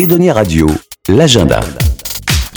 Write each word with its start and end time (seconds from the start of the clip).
Edonia 0.00 0.32
Radio, 0.32 0.66
l'agenda. 1.10 1.60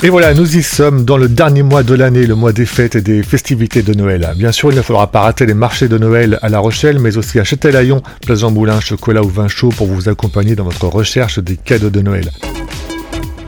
Et 0.01 0.07
voilà, 0.07 0.33
nous 0.33 0.55
y 0.55 0.63
sommes 0.63 1.03
dans 1.03 1.17
le 1.17 1.27
dernier 1.27 1.61
mois 1.61 1.83
de 1.83 1.93
l'année, 1.93 2.25
le 2.25 2.35
mois 2.35 2.53
des 2.53 2.65
fêtes 2.65 2.95
et 2.95 3.01
des 3.01 3.21
festivités 3.21 3.81
de 3.81 3.93
Noël. 3.93 4.31
Bien 4.37 4.53
sûr, 4.53 4.71
il 4.71 4.77
ne 4.77 4.81
faudra 4.81 5.07
pas 5.07 5.19
rater 5.19 5.45
les 5.45 5.53
marchés 5.53 5.89
de 5.89 5.97
Noël 5.97 6.39
à 6.41 6.47
La 6.47 6.59
Rochelle, 6.59 6.99
mais 6.99 7.17
aussi 7.17 7.41
à 7.41 7.43
Châtelaillon, 7.43 8.01
Place 8.25 8.43
Moulin, 8.43 8.79
chocolat 8.79 9.21
ou 9.23 9.27
vin 9.27 9.49
chaud 9.49 9.73
pour 9.75 9.87
vous 9.87 10.07
accompagner 10.07 10.55
dans 10.55 10.63
votre 10.63 10.87
recherche 10.87 11.39
des 11.39 11.57
cadeaux 11.57 11.89
de 11.89 11.99
Noël. 11.99 12.31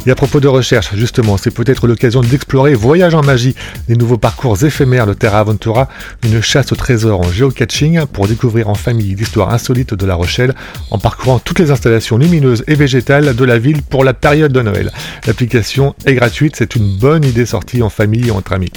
Et 0.06 0.12
à 0.12 0.16
propos 0.16 0.40
de 0.40 0.48
recherche, 0.48 0.96
justement, 0.96 1.38
c'est 1.38 1.52
peut-être 1.52 1.88
l'occasion 1.88 2.22
d'explorer 2.22 2.76
Voyage 2.76 3.16
en 3.16 3.24
magie, 3.24 3.56
des 3.88 3.96
nouveaux 3.96 4.18
parcours 4.18 4.64
éphémères 4.64 5.08
de 5.08 5.14
Terra 5.14 5.40
Aventura, 5.40 5.88
une 6.24 6.42
chasse 6.42 6.72
au 6.72 6.76
trésor 6.76 7.22
en 7.22 7.32
géocaching 7.32 8.06
pour 8.06 8.28
découvrir 8.28 8.70
en 8.70 8.76
famille 8.76 9.16
l'histoire 9.16 9.52
insolite 9.52 9.94
de 9.94 10.06
La 10.06 10.16
Rochelle 10.16 10.54
en 10.92 11.00
parcourant 11.00 11.40
toutes 11.40 11.60
les 11.60 11.72
installations 11.72 12.18
lumineuses 12.18 12.64
et 12.68 12.76
végétales 12.76 13.36
de 13.36 13.46
la 13.46 13.58
ville 13.58 13.82
pour 13.82 14.04
la 14.04 14.14
période 14.14 14.52
de 14.52 14.62
Noël. 14.62 14.92
L'application 15.26 15.96
est 16.06 16.14
gratuite, 16.14 16.56
c'est 16.56 16.76
une 16.76 16.98
bonne 16.98 17.24
idée 17.24 17.46
sortie 17.46 17.82
en 17.82 17.90
famille 17.90 18.28
et 18.28 18.32
entre 18.32 18.54
amis. 18.54 18.72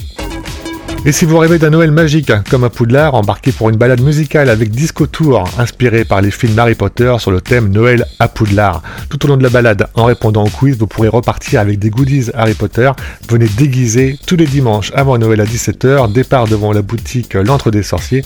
Et 1.04 1.12
si 1.12 1.24
vous 1.24 1.38
rêvez 1.38 1.58
d'un 1.58 1.70
Noël 1.70 1.92
magique, 1.92 2.32
comme 2.50 2.64
à 2.64 2.70
Poudlard, 2.70 3.14
embarquez 3.14 3.52
pour 3.52 3.70
une 3.70 3.76
balade 3.76 4.02
musicale 4.02 4.50
avec 4.50 4.70
Disco 4.70 5.06
Tour, 5.06 5.48
inspiré 5.56 6.04
par 6.04 6.20
les 6.20 6.32
films 6.32 6.58
Harry 6.58 6.74
Potter 6.74 7.14
sur 7.18 7.30
le 7.30 7.40
thème 7.40 7.70
Noël 7.70 8.04
à 8.18 8.26
Poudlard. 8.28 8.82
Tout 9.08 9.24
au 9.24 9.28
long 9.28 9.36
de 9.36 9.42
la 9.44 9.48
balade, 9.48 9.88
en 9.94 10.04
répondant 10.06 10.44
au 10.44 10.50
quiz, 10.50 10.76
vous 10.76 10.88
pourrez 10.88 11.08
repartir 11.08 11.60
avec 11.60 11.78
des 11.78 11.90
goodies 11.90 12.30
Harry 12.34 12.54
Potter. 12.54 12.90
Venez 13.30 13.46
déguiser 13.56 14.18
tous 14.26 14.36
les 14.36 14.46
dimanches 14.46 14.90
avant 14.94 15.16
Noël 15.18 15.40
à 15.40 15.44
17h, 15.44 16.12
départ 16.12 16.48
devant 16.48 16.72
la 16.72 16.82
boutique 16.82 17.34
L'Entre 17.34 17.70
des 17.70 17.84
Sorciers. 17.84 18.24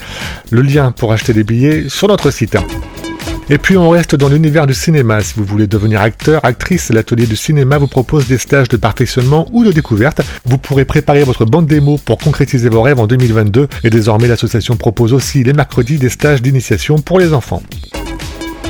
Le 0.51 0.63
lien 0.63 0.93
pour 0.93 1.13
acheter 1.13 1.35
des 1.35 1.45
billets 1.45 1.89
sur 1.89 2.09
notre 2.09 2.31
site. 2.31 2.57
Et 3.51 3.59
puis 3.59 3.77
on 3.77 3.91
reste 3.91 4.15
dans 4.15 4.29
l'univers 4.29 4.67
du 4.67 4.75
cinéma. 4.75 5.21
Si 5.21 5.35
vous 5.37 5.45
voulez 5.45 5.67
devenir 5.67 6.01
acteur, 6.01 6.45
actrice, 6.45 6.91
l'atelier 6.91 7.27
du 7.27 7.37
cinéma 7.37 7.79
vous 7.79 7.89
propose 7.89 8.29
des 8.29 8.39
stages 8.39 8.69
de 8.69 8.77
perfectionnement 8.77 9.49
ou 9.53 9.65
de 9.65 9.73
découverte. 9.73 10.23
Vous 10.45 10.59
pourrez 10.59 10.85
préparer 10.85 11.25
votre 11.25 11.45
bande 11.45 11.67
démo 11.67 11.99
pour 11.99 12.19
concrétiser 12.19 12.69
vos 12.69 12.83
rêves 12.83 13.01
en 13.01 13.07
2022. 13.07 13.69
Et 13.85 13.91
désormais 13.91 14.29
l'association 14.29 14.77
propose 14.77 15.13
aussi 15.13 15.43
les 15.43 15.53
mercredis 15.53 15.99
des 15.99 16.09
stages 16.09 16.41
d'initiation 16.41 16.97
pour 16.97 17.19
les 17.19 17.35
enfants. 17.35 17.63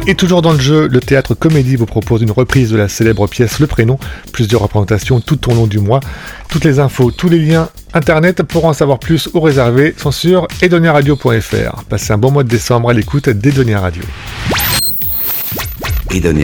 Et 0.09 0.17
toujours 0.17 0.43
dans 0.43 0.53
le 0.53 0.59
jeu, 0.59 0.89
le 0.89 0.99
théâtre 0.99 1.35
comédie 1.35 1.77
vous 1.77 1.87
propose 1.87 2.23
une 2.23 2.33
reprise 2.33 2.71
de 2.71 2.77
la 2.77 2.89
célèbre 2.89 3.29
pièce 3.29 3.61
Le 3.61 3.69
Prénom, 3.69 3.99
plusieurs 4.33 4.63
représentations 4.63 5.21
tout 5.21 5.49
au 5.49 5.55
long 5.55 5.69
du 5.69 5.79
mois. 5.79 6.01
Toutes 6.49 6.65
les 6.65 6.81
infos, 6.81 7.13
tous 7.13 7.29
les 7.29 7.39
liens 7.39 7.69
internet 7.95 8.43
pour 8.43 8.65
en 8.65 8.73
savoir 8.73 8.99
plus 8.99 9.29
ou 9.35 9.41
réserver 9.41 9.95
sont 9.97 10.13
sur 10.13 10.47
edoniaradio.fr. 10.61 11.85
Passez 11.85 12.13
un 12.13 12.19
bon 12.19 12.31
mois 12.31 12.45
de 12.45 12.49
décembre 12.49 12.91
à 12.91 12.93
l'écoute 12.93 13.29
d'Edonia 13.29 13.81
Radio. 13.81 14.03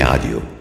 Radio. 0.07 0.58